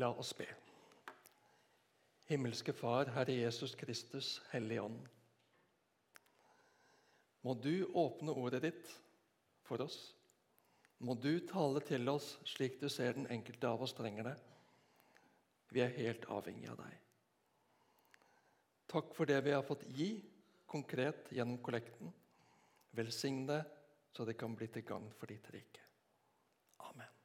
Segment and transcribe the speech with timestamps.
[0.00, 0.46] La oss be.
[2.30, 5.00] Himmelske Far, Herre Jesus Kristus, Hellige Ånd.
[7.42, 8.90] Må du åpne ordet ditt
[9.66, 10.14] for oss.
[11.02, 14.36] Må du tale til oss slik du ser den enkelte av oss trenger det.
[15.74, 16.98] Vi er helt avhengig av deg.
[18.92, 20.12] Takk for det vi har fått gi
[20.68, 22.12] konkret gjennom kollekten.
[22.96, 23.62] Velsign det
[24.12, 25.84] så det kan bli til gagn for ditt rike.
[26.88, 27.21] Amen.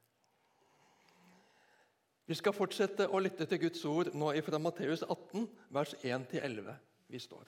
[2.28, 6.66] Vi skal fortsette å lytte til Guds ord nå fra Matteus 18, vers 1-11.
[7.08, 7.46] Vi står.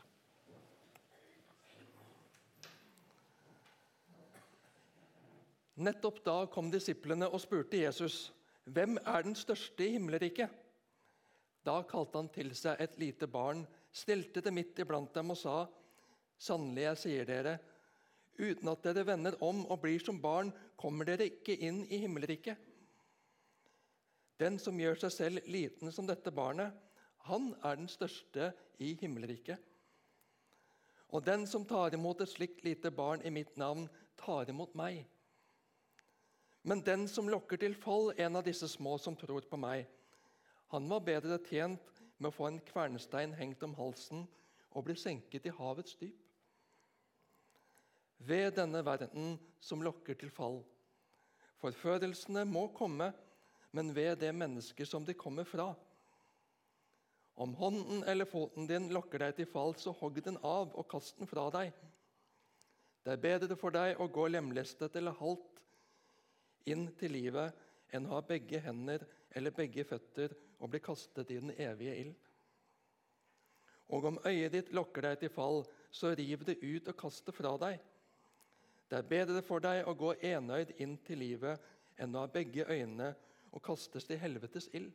[5.84, 8.32] Nettopp da kom disiplene og spurte Jesus,
[8.64, 10.48] 'Hvem er den største i himmelriket?'
[11.64, 15.66] Da kalte han til seg et lite barn, stilte det midt iblant dem og sa,
[16.38, 17.58] 'Sannelig, jeg sier dere:"
[18.38, 22.56] Uten at dere vender om og blir som barn, kommer dere ikke inn i himmelriket.
[24.40, 26.72] Den som gjør seg selv liten som dette barnet,
[27.28, 29.60] han er den største i himmelriket.
[31.10, 35.02] Og den som tar imot et slikt lite barn i mitt navn, tar imot meg.
[36.62, 39.86] Men den som lokker til fall en av disse små som tror på meg,
[40.70, 44.26] han var bedre tjent med å få en kvernstein hengt om halsen
[44.70, 46.16] og bli senket i havets dyp.
[48.28, 50.60] Ved denne verden som lokker til fall.
[51.60, 53.10] Forførelsene må komme,
[53.70, 55.74] men ved det mennesket som de kommer fra.
[57.40, 61.18] Om hånden eller foten din lokker deg til fall, så hogg den av og kast
[61.18, 61.70] den fra deg.
[63.04, 65.62] Det er bedre for deg å gå lemlestet eller halvt
[66.68, 67.56] inn til livet
[67.96, 72.18] enn å ha begge hender eller begge føtter og bli kastet i den evige ild.
[73.90, 77.34] Og om øyet ditt lokker deg til fall, så riv det ut og kast det
[77.34, 77.80] fra deg.
[78.90, 81.62] Det er bedre for deg å gå enøyd inn til livet
[81.98, 83.14] enn å ha begge øynene
[83.52, 84.90] og kastes til helvetes ild.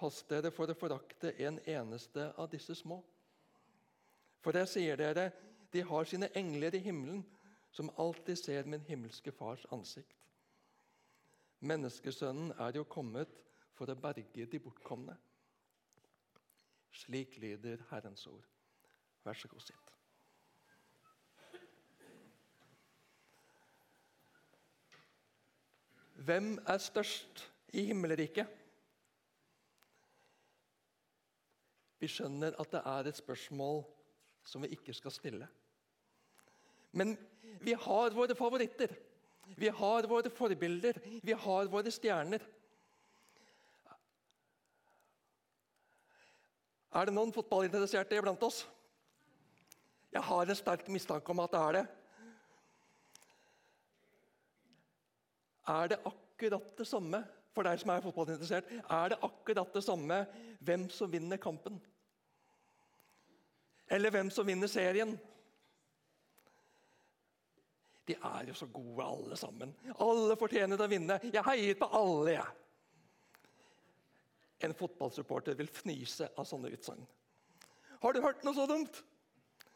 [0.00, 3.02] Pass dere for å forakte en eneste av disse små.
[4.40, 5.28] For jeg sier dere,
[5.72, 7.20] de har sine engler i himmelen,
[7.70, 10.16] som alltid ser min himmelske Fars ansikt.
[11.60, 13.42] Menneskesønnen er jo kommet
[13.76, 15.14] for å berge de bortkomne.
[16.90, 18.48] Slik lyder Herrens ord.
[19.24, 19.89] Vær så god, sitt.
[26.20, 28.48] Hvem er størst i himmelriket?
[32.00, 33.82] Vi skjønner at det er et spørsmål
[34.44, 35.48] som vi ikke skal stille.
[36.92, 37.14] Men
[37.60, 38.92] vi har våre favoritter.
[39.56, 41.00] Vi har våre forbilder.
[41.22, 42.44] Vi har våre stjerner.
[46.90, 48.64] Er det noen fotballinteresserte iblant oss?
[50.10, 51.84] Jeg har en sterk mistanke om at det er det.
[55.70, 57.22] Er det akkurat det samme
[57.54, 58.70] for deg som er fotballinteressert?
[58.82, 60.22] Er det akkurat det samme
[60.66, 61.78] hvem som vinner kampen?
[63.90, 65.16] Eller hvem som vinner serien?
[68.06, 69.74] De er jo så gode, alle sammen.
[70.02, 71.20] Alle fortjener å vinne.
[71.30, 72.56] Jeg heier på alle, jeg.
[74.66, 77.06] En fotballsupporter vil fnise av sånne utsagn.
[78.00, 79.02] Har du hørt noe så dumt?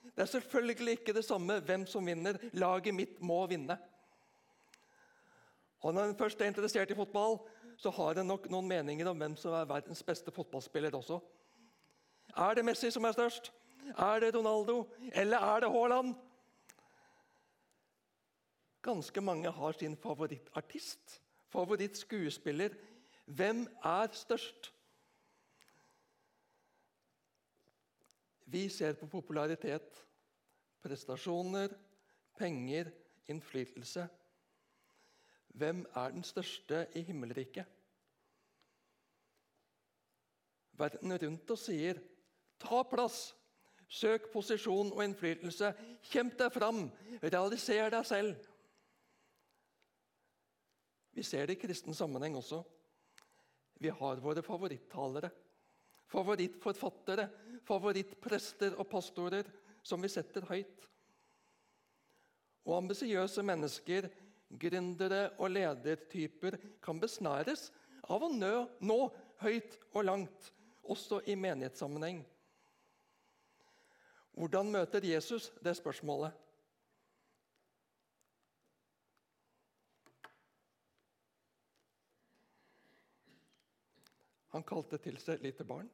[0.04, 2.38] Det er selvfølgelig ikke det samme hvem som vinner.
[2.58, 3.78] Laget mitt må vinne.
[5.84, 7.38] Og Når en først er interessert i fotball,
[7.76, 11.18] så har en nok noen meninger om hvem som er verdens beste fotballspiller også.
[12.36, 13.50] Er det Messi som er størst?
[13.92, 14.86] Er det Ronaldo?
[15.12, 16.14] Eller er det Haaland?
[18.82, 21.20] Ganske mange har sin favorittartist,
[21.52, 22.72] favorittskuespiller.
[23.26, 24.72] Hvem er størst?
[28.46, 30.04] Vi ser på popularitet,
[30.82, 31.68] prestasjoner,
[32.38, 32.90] penger,
[33.28, 34.08] innflytelse.
[35.54, 37.66] Hvem er den største i himmelriket?
[40.74, 42.00] Verden rundt oss sier
[42.58, 43.34] 'ta plass',
[43.88, 46.90] 'søk posisjon og innflytelse', 'kjemp deg fram',
[47.22, 48.48] 'realiser deg selv'.
[51.14, 52.64] Vi ser det i kristen sammenheng også.
[53.78, 55.30] Vi har våre favorittalere,
[56.06, 57.28] favorittforfattere,
[57.62, 59.46] favorittprester og pastorer
[59.82, 60.88] som vi setter høyt.
[62.64, 64.08] Og ambisiøse mennesker,
[64.50, 67.70] gründere og ledertyper kan besnæres
[68.08, 69.00] av å nå, nå
[69.42, 70.52] høyt og langt,
[70.84, 72.20] også i menighetssammenheng.
[74.34, 76.34] Hvordan møter Jesus det spørsmålet?
[84.54, 85.88] Han kalte til seg lite barn,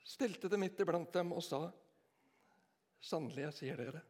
[0.00, 1.66] stilte det midt iblant dem og sa,
[3.00, 4.00] 'Sannelig, jeg sier dere,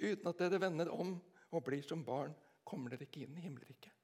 [0.00, 1.14] uten at dere vender om
[1.50, 3.96] og blir som barn, kommer dere ikke inn i himmelriket.'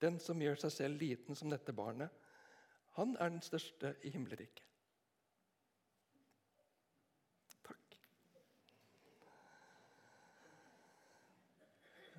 [0.00, 2.08] Den som gjør seg selv liten som dette barnet,
[2.96, 4.64] han er den største i himmelriket.
[7.66, 7.96] Takk.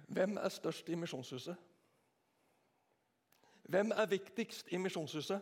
[0.08, 1.58] Hvem er størst i Misjonshuset?
[3.72, 5.42] Hvem er viktigst i Misjonshuset?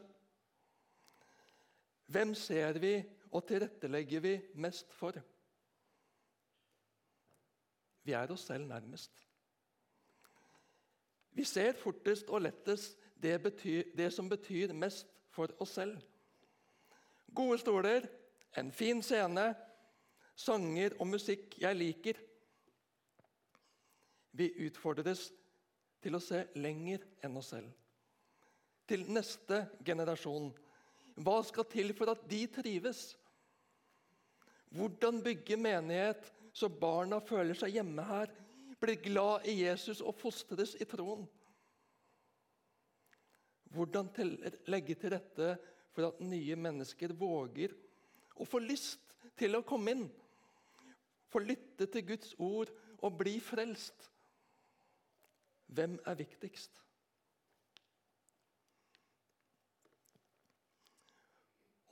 [2.10, 2.96] Hvem ser vi
[3.32, 5.18] og tilrettelegger vi mest for?
[8.04, 9.12] Vi er oss selv nærmest.
[11.32, 15.98] Vi ser fortest og lettest det, betyr, det som betyr mest for oss selv.
[17.36, 18.08] Gode stoler,
[18.58, 19.52] en fin scene,
[20.36, 22.18] sanger og musikk jeg liker.
[24.32, 25.30] Vi utfordres
[26.02, 27.76] til å se lenger enn oss selv
[28.90, 30.50] til neste generasjon.
[31.20, 33.14] Hva skal til for at de trives?
[34.74, 38.32] Hvordan bygge menighet så barna føler seg hjemme her,
[38.80, 41.24] blir glad i Jesus og fostres i troen?
[43.70, 44.10] Hvordan
[44.68, 45.54] legge til rette
[45.94, 47.76] for at nye mennesker våger
[48.40, 50.06] å få lyst til å komme inn?
[51.30, 54.10] Få lytte til Guds ord og bli frelst?
[55.70, 56.82] Hvem er viktigst?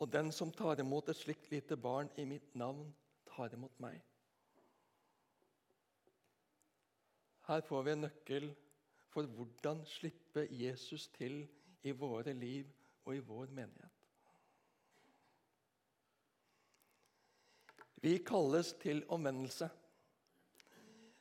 [0.01, 2.89] Og den som tar imot et slikt lite barn i mitt navn,
[3.29, 4.01] tar imot meg.
[7.47, 8.49] Her får vi en nøkkel
[9.13, 11.45] for hvordan slippe Jesus til
[11.87, 12.67] i våre liv
[13.05, 13.93] og i vår menighet.
[18.03, 19.69] Vi kalles til omvendelse.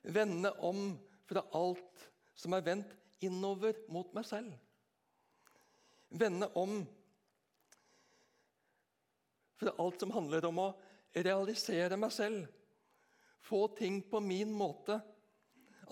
[0.02, 2.05] Vende om fra alt
[2.37, 2.93] som er vendt
[3.25, 4.52] innover mot meg selv.
[6.11, 6.82] Vende om
[9.56, 10.70] fra alt som handler om å
[11.17, 12.44] realisere meg selv,
[13.40, 14.99] få ting på min måte.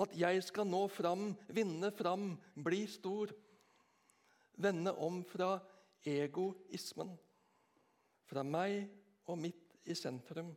[0.01, 3.31] At jeg skal nå fram, vinne fram, bli stor.
[4.59, 5.57] Vende om fra
[6.07, 7.15] egoismen,
[8.29, 8.85] fra meg
[9.31, 10.53] og mitt i sentrum.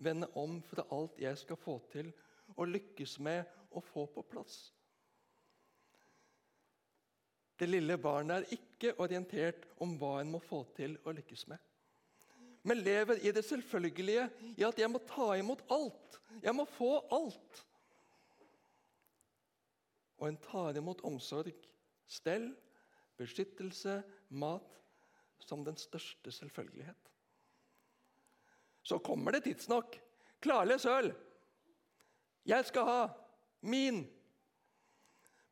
[0.00, 2.12] Vende om fra alt jeg skal få til
[2.56, 4.60] og lykkes med å få på plass.
[7.60, 11.60] Det lille barnet er ikke orientert om hva en må få til å lykkes med
[12.62, 14.26] men lever i det selvfølgelige,
[14.56, 16.18] i at jeg må ta imot alt.
[16.42, 17.62] Jeg må få alt.
[20.20, 21.56] Og en tar imot omsorg,
[22.06, 22.50] stell,
[23.18, 24.00] beskyttelse,
[24.36, 24.76] mat
[25.40, 27.10] som den største selvfølgelighet.
[28.84, 29.96] Så kommer det tidsnok.
[30.40, 31.10] Klarles øl.
[32.48, 33.02] Jeg skal ha
[33.68, 34.02] min.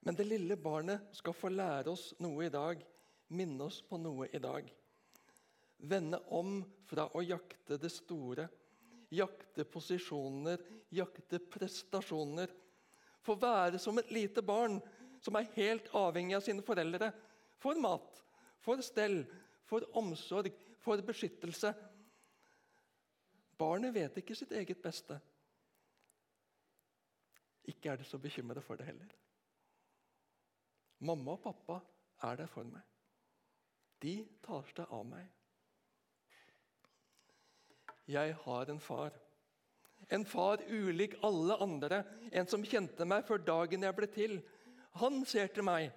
[0.00, 2.81] Men det lille barnet skal få lære oss noe i dag,
[3.29, 4.69] minne oss på noe i dag
[5.79, 8.49] vende om fra å jakte det store,
[9.14, 10.61] jakte posisjoner,
[10.94, 12.50] jakte prestasjoner.
[13.28, 14.78] Få være som et lite barn
[15.20, 17.10] som er helt avhengig av sine foreldre.
[17.60, 18.22] For mat,
[18.64, 19.20] for stell,
[19.69, 20.48] for omsorg,
[20.80, 21.75] for beskyttelse.
[23.58, 25.19] Barnet vet ikke sitt eget beste.
[27.69, 29.10] Ikke er det så bekymret for det heller.
[31.04, 31.80] Mamma og pappa
[32.30, 32.84] er der for meg.
[34.02, 35.26] De tar seg av meg.
[38.08, 39.12] Jeg har en far.
[40.10, 42.02] En far ulik alle andre,
[42.32, 44.38] en som kjente meg før dagen jeg ble til.
[45.02, 45.90] Han ser til meg.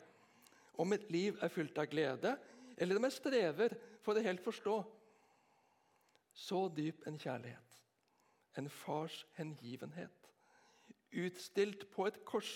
[0.75, 2.35] Om mitt liv er fylt av glede,
[2.77, 4.75] eller om jeg strever for å helt forstå.
[6.33, 7.79] Så dyp en kjærlighet,
[8.59, 10.29] en fars hengivenhet,
[11.11, 12.53] utstilt på et kors.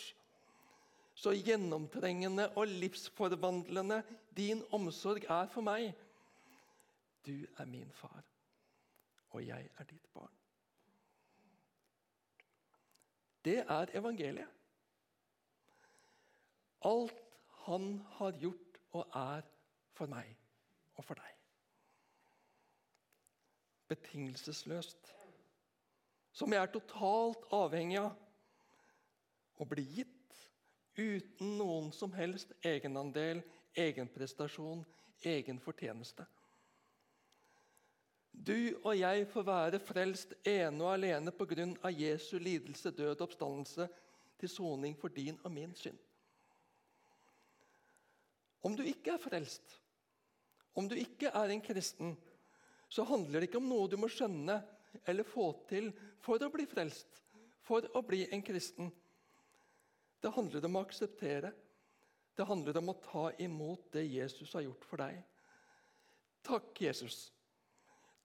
[1.15, 4.01] Så gjennomtrengende og livsforvandlende
[4.35, 5.93] din omsorg er for meg.
[7.23, 8.23] Du er min far
[9.35, 10.44] og jeg er ditt barn.
[13.45, 14.49] Det er evangeliet.
[16.85, 17.21] Alt
[17.65, 19.45] han har gjort og er
[19.93, 20.31] for meg
[20.95, 21.31] og for deg.
[23.89, 25.11] Betingelsesløst.
[26.35, 28.15] Som jeg er totalt avhengig av
[29.61, 30.39] å bli gitt
[30.97, 33.43] uten noen som helst egenandel,
[33.75, 34.83] egenprestasjon,
[35.23, 36.25] egen fortjeneste.
[38.35, 41.89] Du og jeg får være frelst ene og alene pga.
[41.89, 43.87] Jesu lidelse, død og oppstandelse
[44.39, 45.97] til soning for din og min synd.
[48.65, 49.81] Om du ikke er frelst,
[50.75, 52.15] om du ikke er en kristen,
[52.89, 54.57] så handler det ikke om noe du må skjønne
[55.05, 55.91] eller få til
[56.23, 57.21] for å bli frelst,
[57.63, 58.91] for å bli en kristen.
[60.21, 61.53] Det handler om å akseptere.
[62.35, 65.21] Det handler om å ta imot det Jesus har gjort for deg.
[66.45, 67.29] Takk, Jesus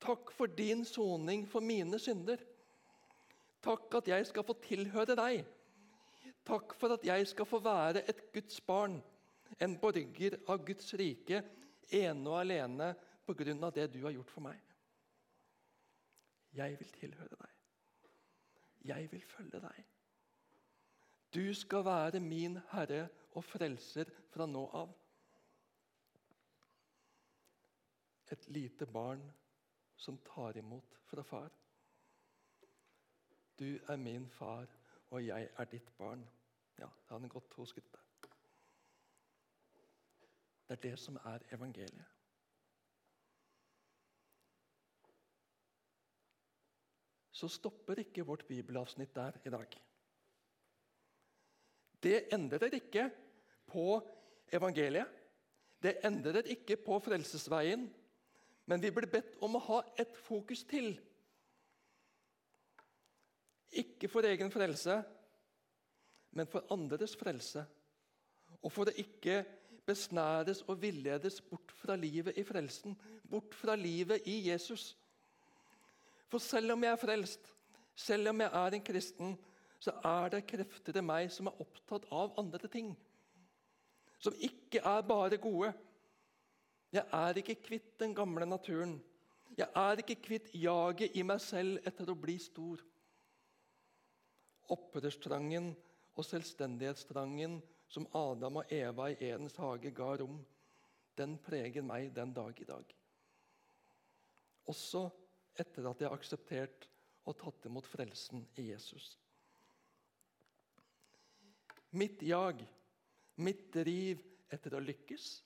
[0.01, 2.41] Takk for din soning for mine synder.
[3.61, 5.45] Takk at jeg skal få tilhøre deg.
[6.49, 9.03] Takk for at jeg skal få være et Guds barn.
[9.59, 11.43] en borger av Guds rike,
[11.91, 12.93] ene og alene
[13.27, 14.61] på grunn av det du har gjort for meg.
[16.55, 17.57] Jeg vil tilhøre deg.
[18.91, 19.81] Jeg vil følge deg.
[21.35, 24.95] Du skal være min Herre og Frelser fra nå av.
[28.31, 29.23] Et lite barn
[30.01, 31.51] som tar imot fra far.
[33.59, 34.69] Du er min far,
[35.11, 36.23] og jeg er ditt barn.
[36.79, 38.07] Ja, det hadde gått to skritt der.
[40.71, 42.17] Det er det som er evangeliet.
[47.33, 49.77] Så stopper ikke vårt bibelavsnitt der i dag.
[52.03, 53.11] Det endrer ikke
[53.67, 53.87] på
[54.53, 55.09] evangeliet.
[55.83, 57.89] Det endrer ikke på frelsesveien.
[58.71, 60.93] Men vi blir bedt om å ha et fokus til.
[63.83, 65.01] Ikke for egen frelse,
[66.39, 67.65] men for andres frelse.
[68.63, 69.43] Og for å ikke
[69.87, 72.95] besnæres og villedes bort fra livet i frelsen,
[73.31, 74.93] bort fra livet i Jesus.
[76.31, 77.53] For selv om jeg er frelst,
[77.99, 79.37] selv om jeg er en kristen,
[79.81, 82.93] så er det krefter i meg som er opptatt av andre ting.
[84.21, 85.73] Som ikke er bare gode.
[86.91, 88.97] Jeg er ikke kvitt den gamle naturen.
[89.57, 92.83] Jeg er ikke kvitt jaget i meg selv etter å bli stor.
[94.71, 95.73] Opprørstrangen
[96.15, 97.59] og selvstendighetstrangen
[97.91, 100.39] som Adam og Eva i Edens hage ga rom,
[101.19, 102.95] den preger meg den dag i dag.
[104.71, 105.09] Også
[105.59, 106.87] etter at jeg har akseptert
[107.27, 109.13] og tatt imot frelsen i Jesus.
[111.91, 112.63] Mitt jag,
[113.43, 115.41] mitt driv etter å lykkes,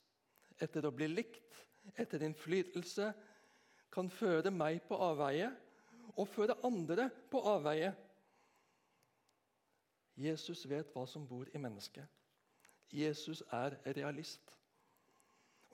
[0.64, 1.60] etter å bli likt,
[2.00, 3.12] etter innflytelse,
[3.94, 5.50] kan føre meg på avveie
[6.16, 7.92] og føre andre på avveie.
[10.18, 12.06] Jesus vet hva som bor i mennesket.
[12.94, 14.54] Jesus er realist.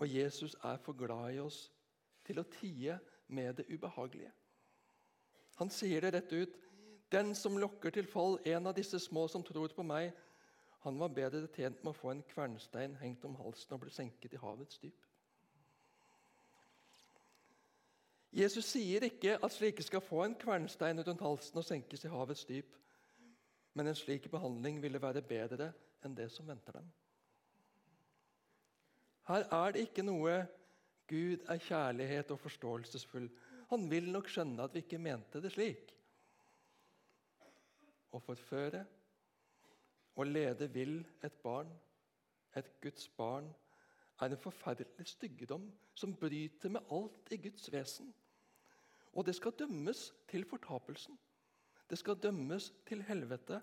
[0.01, 1.67] Og Jesus er for glad i oss
[2.25, 2.97] til å tie
[3.29, 4.33] med det ubehagelige.
[5.61, 6.57] Han sier det rett ut.
[7.13, 10.15] Den som lokker til fall en av disse små som tror på meg,
[10.81, 14.37] han var bedre tjent med å få en kvernstein hengt om halsen og bli senket
[14.37, 15.07] i havets dyp.
[18.31, 22.47] Jesus sier ikke at slike skal få en kvernstein rundt halsen og senkes i havets
[22.49, 22.77] dyp,
[23.75, 25.73] men en slik behandling ville være bedre
[26.07, 26.87] enn det som venter dem.
[29.29, 30.41] Her er det ikke noe
[31.11, 33.27] Gud er kjærlighet og forståelsesfull.
[33.71, 35.91] Han vil nok skjønne at vi ikke mente det slik.
[38.15, 38.85] Å forføre
[40.17, 41.71] og lede vill et barn,
[42.57, 43.55] et Guds barn,
[44.21, 48.15] er en forferdelig styggedom som bryter med alt i Guds vesen.
[49.13, 51.19] Og det skal dømmes til fortapelsen.
[51.91, 53.61] Det skal dømmes til helvete.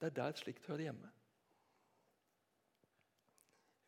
[0.00, 1.10] Det er der slikt hører hjemme.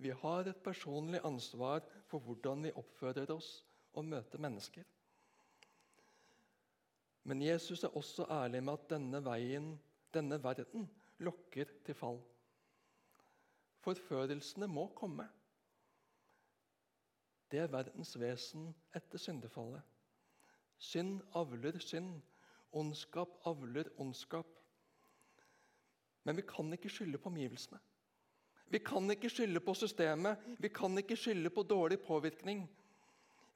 [0.03, 4.83] Vi har et personlig ansvar for hvordan vi oppfører oss og møter mennesker.
[7.25, 9.81] Men Jesus er også ærlig med at denne veien,
[10.15, 10.89] denne verden,
[11.23, 12.21] lokker til fall.
[13.83, 15.27] Forførelsene må komme.
[17.51, 19.83] Det er verdens vesen etter syndefallet.
[20.79, 22.21] Synd avler synd.
[22.73, 24.49] Ondskap avler ondskap.
[26.25, 27.81] Men vi kan ikke skylde på omgivelsene.
[28.73, 32.63] Vi kan ikke skylde på systemet, vi kan ikke skylde på dårlig påvirkning.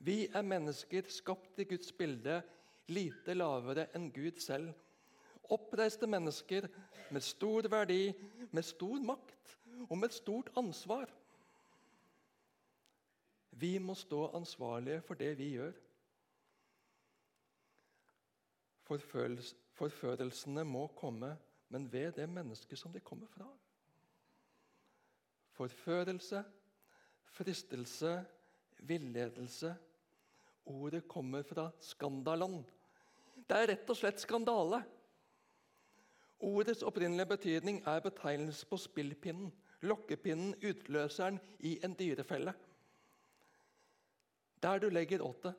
[0.05, 2.43] Vi er mennesker skapt i Guds bilde,
[2.93, 4.75] lite lavere enn Gud selv.
[5.51, 6.69] Oppreiste mennesker
[7.11, 8.13] med stor verdi,
[8.51, 11.11] med stor makt og med stort ansvar.
[13.51, 15.77] Vi må stå ansvarlige for det vi gjør.
[18.87, 21.37] Forførelsene må komme,
[21.69, 23.49] men ved det mennesket som de kommer fra
[25.57, 26.45] forførelse,
[27.25, 28.25] fristelse,
[28.79, 29.75] villedelse.
[30.67, 32.65] Ordet kommer fra skandalon.
[33.49, 34.83] Det er rett og slett skandale.
[36.41, 39.53] Ordets opprinnelige betydning er betegnelse på spillpinnen,
[39.83, 42.53] lokkepinnen, utløseren i en dyrefelle.
[44.63, 45.55] Der du legger åtet,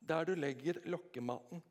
[0.00, 1.62] der du legger lokkematen.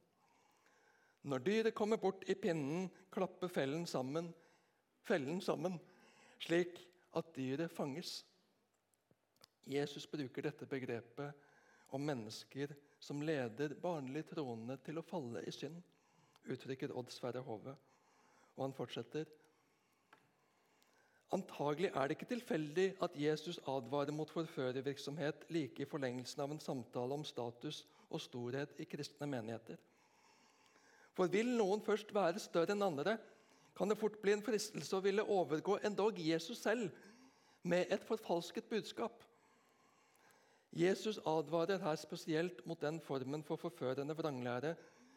[1.23, 4.33] Når dyret kommer bort i pinnen, klapper fellen sammen,
[5.07, 5.79] fellen sammen,
[6.39, 6.79] slik
[7.15, 8.25] at dyret fanges.
[9.63, 11.31] Jesus bruker dette begrepet
[11.95, 15.79] om mennesker som leder barnlig troende til å falle i synd,
[16.43, 17.75] uttrykker Odd Sverre Hove.
[18.57, 19.25] Og han fortsetter.
[21.33, 26.61] Antagelig er det ikke tilfeldig at Jesus advarer mot forførervirksomhet like i forlengelsen av en
[26.61, 29.79] samtale om status og storhet i kristne menigheter.
[31.13, 33.17] For vil noen først være større enn andre,
[33.73, 36.93] kan det fort bli en fristelse å ville overgå endog Jesus selv
[37.63, 39.23] med et forfalsket budskap.
[40.73, 44.75] Jesus advarer her spesielt mot den formen for forførende vranglære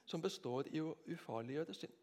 [0.09, 1.95] som består i å ufarliggjøre synd.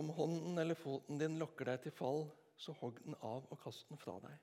[0.00, 2.22] Om hånden eller foten din lokker deg til fall,
[2.56, 4.36] så hogg den av og kast den fra deg.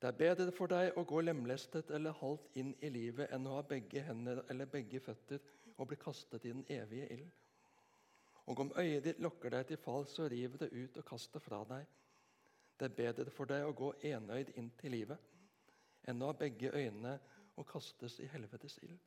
[0.00, 3.58] Det er bedre for deg å gå lemlestet eller halvt inn i livet enn å
[3.58, 5.44] ha begge hender eller begge føtter
[5.76, 7.28] og bli kastet i den evige ild.
[8.50, 11.44] Og om øyet ditt lokker deg til fall, så riv det ut og kast det
[11.44, 11.86] fra deg.
[12.80, 15.30] Det er bedre for deg å gå enøyd inn til livet
[16.08, 17.18] enn å ha begge øynene
[17.60, 18.98] og kastes i helvetes ild.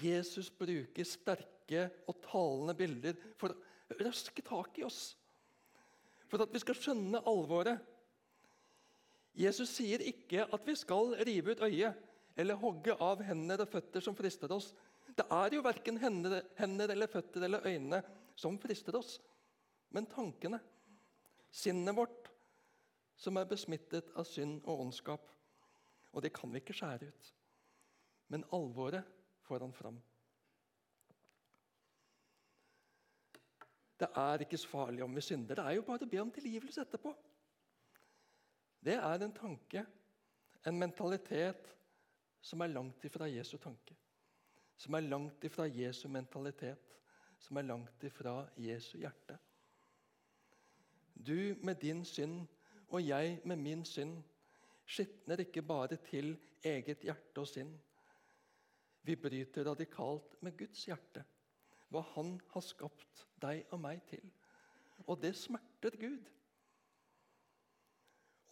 [0.00, 5.14] Jesus bruker sterke og talende bilder for å røske tak i oss.
[6.26, 7.80] For at vi skal skjønne alvoret.
[9.36, 12.02] Jesus sier ikke at vi skal rive ut øyet
[12.36, 14.72] eller hogge av hender og føtter som frister oss.
[15.16, 18.02] Det er jo verken hender, hender eller føtter eller øyne
[18.36, 19.16] som frister oss,
[19.96, 20.58] men tankene
[21.56, 22.28] sinnet vårt,
[23.16, 25.30] som er besmittet av synd og ondskap.
[26.12, 27.30] Og det kan vi ikke skjære ut.
[28.32, 29.15] Men alvoret
[29.46, 29.98] får han fram.
[33.96, 35.56] Det er ikke så farlig om vi synder.
[35.56, 37.14] Det er jo bare å be om tilgivelse etterpå.
[38.84, 39.86] Det er en tanke,
[40.66, 41.72] en mentalitet,
[42.46, 43.96] som er langt ifra Jesu tanke.
[44.76, 46.92] Som er langt ifra Jesu mentalitet,
[47.40, 49.38] som er langt ifra Jesu hjerte.
[51.16, 52.44] Du med din synd
[52.88, 54.20] og jeg med min synd
[54.86, 57.72] skitner ikke bare til eget hjerte og sinn.
[59.06, 61.22] Vi bryter radikalt med Guds hjerte,
[61.94, 64.24] hva Han har skapt deg og meg til.
[65.06, 66.24] Og det smerter Gud.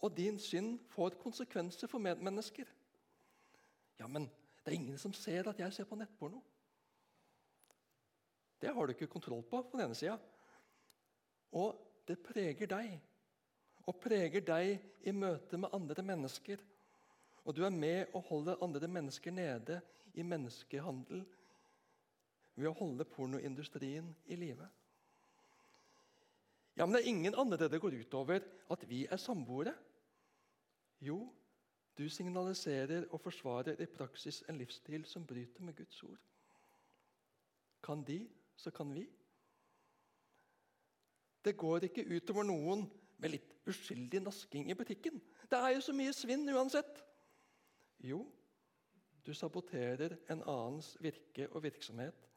[0.05, 2.69] Og din synd får konsekvenser for medmennesker.
[3.99, 4.29] Ja, men
[4.63, 6.39] det er ingen som ser at jeg ser på nettporno.
[8.61, 10.15] Det har du ikke kontroll på på den ene sida.
[11.51, 11.75] Og
[12.07, 12.95] det preger deg.
[13.85, 16.63] Og preger deg i møte med andre mennesker.
[17.43, 19.81] Og du er med og holder andre mennesker nede
[20.15, 21.23] i menneskehandel
[22.55, 24.67] ved å holde pornoindustrien i live.
[26.75, 29.73] Ja, men det er ingen andre det går utover at vi er samboere.
[31.03, 31.19] Jo,
[31.97, 36.19] du signaliserer og forsvarer i praksis en livsstil som bryter med Guds ord.
[37.83, 38.19] Kan de,
[38.55, 39.05] så kan vi.
[41.45, 42.87] Det går ikke utover noen
[43.21, 45.21] med litt uskyldig nasking i butikken.
[45.49, 46.99] Det er jo så mye svinn uansett.
[48.03, 48.25] Jo,
[49.25, 52.27] du saboterer en annens virke og virksomhet,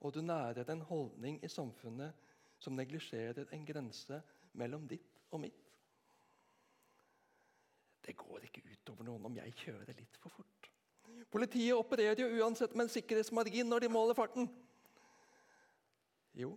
[0.00, 2.14] og du nærer en holdning i samfunnet
[2.62, 4.20] som neglisjerer en grense
[4.58, 5.64] mellom ditt og mitt.
[8.06, 10.70] Det går ikke utover noen om jeg kjører litt for fort.
[11.28, 14.46] Politiet opererer jo uansett med en sikkerhetsmargin når de måler farten.
[16.38, 16.54] Jo,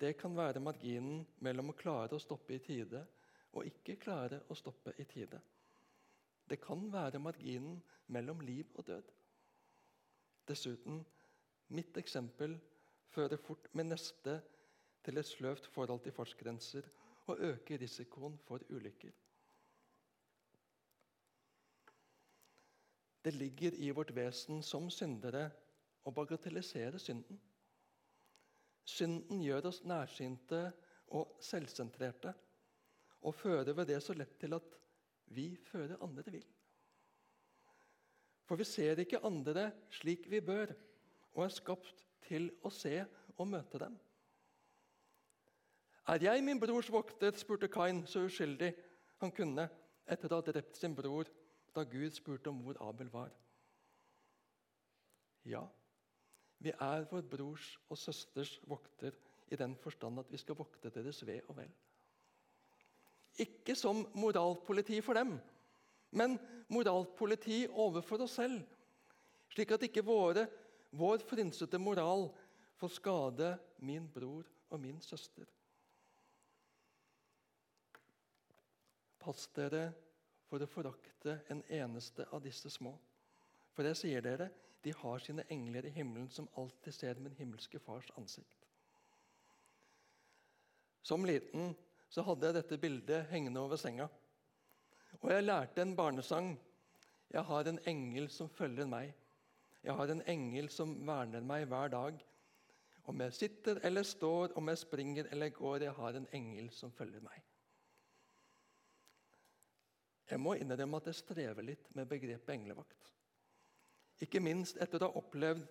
[0.00, 3.04] det kan være marginen mellom å klare å stoppe i tide
[3.52, 5.38] og ikke klare å stoppe i tide.
[6.50, 9.02] Det kan være marginen mellom liv og død.
[10.48, 11.00] Dessuten,
[11.68, 12.58] mitt eksempel
[13.10, 14.36] fører fort med neste
[15.04, 16.86] til et sløvt forhold til fartsgrenser
[17.26, 19.10] og øker risikoen for ulykker.
[23.24, 25.48] Det ligger i vårt vesen som syndere
[26.06, 27.40] å bagatellisere synden.
[28.86, 30.60] Synden gjør oss nærsynte
[31.18, 32.30] og selvsentrerte
[33.26, 34.76] og fører ved det så lett til at
[35.34, 36.46] vi fører andre vil.
[38.46, 40.74] For vi ser ikke andre slik vi bør,
[41.34, 43.00] og er skapt til å se
[43.36, 43.96] og møte dem.
[46.06, 48.70] Er jeg min brors vokter, spurte Kain så uskyldig
[49.20, 49.66] han kunne
[50.06, 51.26] etter å ha drept sin bror
[51.74, 53.32] da Gud spurte om hvor Abel var.
[55.46, 55.64] Ja,
[56.62, 59.18] vi er vår brors og søsters vokter
[59.50, 61.74] i den forstand at vi skal vokte deres ve og vel.
[63.42, 65.34] Ikke som moralpoliti for dem,
[66.16, 66.38] men
[66.72, 68.62] moralpoliti overfor oss selv,
[69.52, 70.46] slik at ikke våre,
[70.96, 72.30] vår frynsete moral
[72.80, 73.50] får skade
[73.84, 75.44] min bror og min søster.
[79.20, 79.90] Pass dere
[80.46, 82.94] for å forakte en eneste av disse små.
[83.74, 84.48] For jeg sier dere,
[84.86, 88.68] de har sine engler i himmelen som alltid ser min himmelske fars ansikt.
[91.02, 91.74] Som liten
[92.16, 94.06] så hadde jeg dette bildet hengende over senga.
[95.20, 96.54] Og jeg lærte en barnesang.
[97.28, 99.10] Jeg har en engel som følger meg.
[99.84, 102.24] Jeg har en engel som verner meg hver dag.
[103.12, 106.94] Om jeg sitter eller står, om jeg springer eller går, jeg har en engel som
[106.96, 107.36] følger meg.
[110.30, 113.12] Jeg må innrømme at jeg strever litt med begrepet englevakt.
[114.24, 115.68] Ikke minst etter å ha opplevd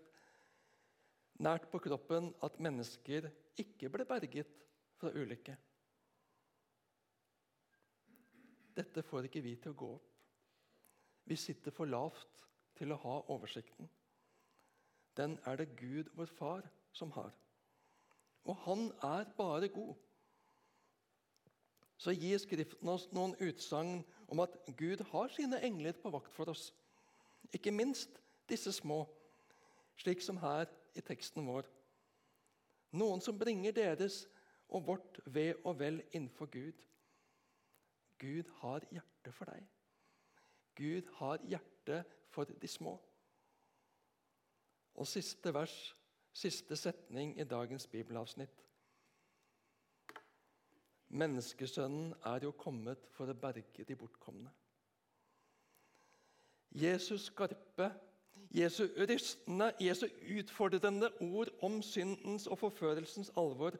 [1.41, 3.34] nært på kroppen at mennesker
[3.65, 4.60] ikke ble berget
[5.01, 5.58] fra ulykke.
[8.75, 10.11] Dette får ikke vi til å gå opp.
[11.25, 12.41] Vi sitter for lavt
[12.77, 13.88] til å ha oversikten.
[15.17, 17.31] Den er det Gud, vår Far, som har.
[18.45, 19.95] Og han er bare god.
[21.97, 26.51] Så gir Skriften oss noen utsagn om at Gud har sine engler på vakt for
[26.51, 26.67] oss.
[27.55, 29.05] Ikke minst disse små,
[29.97, 31.65] slik som her i teksten vår.
[32.95, 34.25] Noen som bringer deres
[34.69, 36.75] og vårt ve og vel innenfor Gud.
[38.19, 39.65] Gud har hjerte for deg.
[40.75, 42.95] Gud har hjerte for de små.
[44.95, 45.95] Og siste vers,
[46.34, 48.63] siste setning i dagens bibelavsnitt.
[51.15, 54.51] Menneskesønnen er jo kommet for å berge de bortkomne.
[56.75, 57.91] Jesus skarpe,
[58.51, 63.78] Jesu rystende, Jesu utfordrende ord om syndens og forførelsens alvor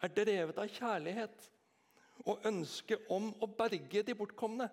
[0.00, 1.50] er drevet av kjærlighet
[2.26, 4.68] og ønske om å berge de bortkomne.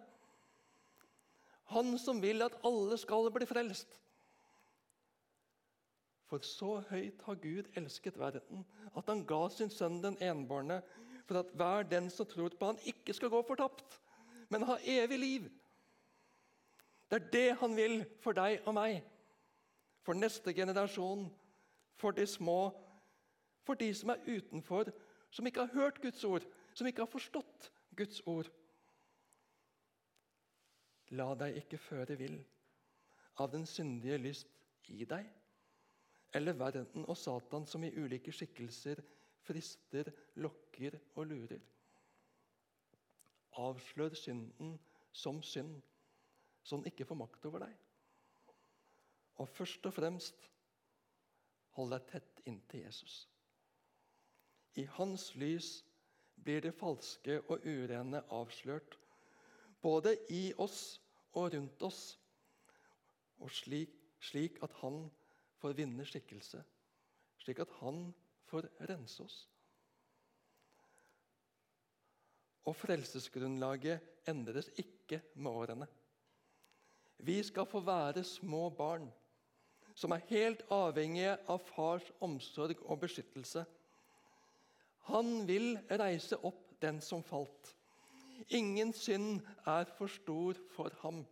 [1.74, 3.92] Han som vil at alle skal bli frelst.
[6.30, 8.66] For så høyt har Gud elsket verden,
[8.98, 10.82] at han ga sin sønn den enbårne,
[11.26, 13.98] for at hver den som tror på han ikke skal gå fortapt,
[14.50, 15.50] men ha evig liv.
[17.10, 19.02] Det er det han vil for deg og meg,
[20.06, 21.26] for neste generasjon,
[21.98, 22.70] for de små,
[23.66, 24.90] for de som er utenfor,
[25.30, 26.46] som ikke har hørt Guds ord,
[26.80, 28.48] som ikke har forstått Guds ord.
[31.20, 32.40] La deg ikke føre vill
[33.40, 34.58] av den syndige lyst
[34.90, 35.28] i deg,
[36.38, 39.02] eller verden og Satan som i ulike skikkelser
[39.50, 41.62] frister, lokker og lurer.
[43.60, 44.78] Avslør synden
[45.12, 45.82] som synd,
[46.64, 47.76] så den ikke får makt over deg.
[49.42, 50.50] Og først og fremst
[51.78, 53.22] hold deg tett inntil Jesus.
[54.78, 55.80] I hans lys
[56.44, 58.98] blir det falske og urene avslørt
[59.82, 61.00] både i oss
[61.38, 62.02] og rundt oss,
[63.40, 65.06] og slik, slik at han
[65.62, 66.60] får vinne skikkelse,
[67.40, 68.10] slik at han
[68.50, 69.38] får rense oss.
[72.68, 75.88] Og frelsesgrunnlaget endres ikke med årene.
[77.24, 79.08] Vi skal få være små barn
[80.00, 83.66] som er helt avhengige av fars omsorg og beskyttelse.
[85.08, 87.76] Han vil reise opp den som falt.
[88.50, 91.24] Ingen synd er for stor for ham.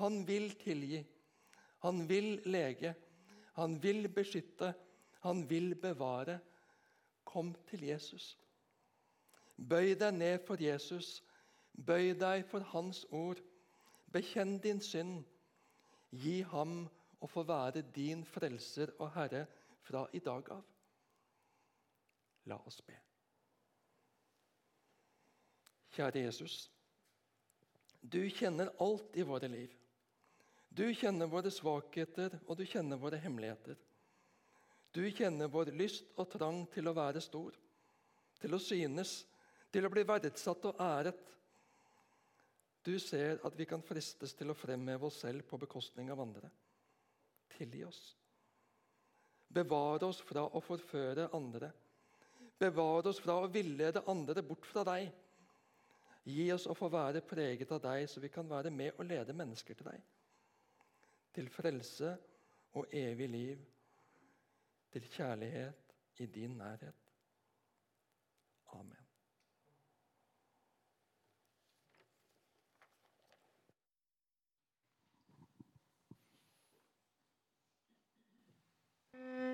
[0.00, 1.02] Han vil tilgi,
[1.82, 2.94] han vil lege,
[3.54, 4.72] han vil beskytte,
[5.20, 6.38] han vil bevare.
[7.24, 8.36] Kom til Jesus.
[9.56, 11.22] Bøy deg ned for Jesus.
[11.72, 13.38] Bøy deg for Hans ord.
[14.12, 15.22] Bekjenn din synd.
[16.10, 16.82] Gi ham
[17.22, 19.46] å få være din frelser og Herre
[19.86, 20.71] fra i dag av.
[22.50, 22.96] La oss be.
[25.92, 26.70] Kjære Jesus.
[28.00, 29.72] Du kjenner alt i våre liv.
[30.72, 33.76] Du kjenner våre svakheter, og du kjenner våre hemmeligheter.
[34.92, 37.52] Du kjenner vår lyst og trang til å være stor,
[38.40, 39.22] til å synes,
[39.72, 41.28] til å bli verdsatt og æret.
[42.82, 46.50] Du ser at vi kan fristes til å fremheve oss selv på bekostning av andre.
[47.52, 48.02] Tilgi oss.
[49.52, 51.70] Bevare oss fra å forføre andre.
[52.58, 55.10] Bevare oss fra å villede andre bort fra deg.
[56.24, 59.34] Gi oss å få være preget av deg, så vi kan være med og lede
[59.34, 60.02] mennesker til deg.
[61.34, 62.16] Til frelse
[62.78, 63.64] og evig liv,
[64.92, 67.08] til kjærlighet i din nærhet.
[68.72, 69.02] Amen.